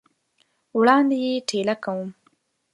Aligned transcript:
وړاندي 0.79 1.17
یې 1.25 1.33
ټېله 1.49 1.75
کوم! 1.83 2.09